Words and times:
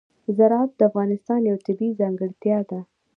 زراعت 0.37 0.71
د 0.75 0.81
افغانستان 0.89 1.39
یوه 1.49 1.63
طبیعي 1.67 1.91
ځانګړتیا 2.01 2.59
ده. 2.69 2.79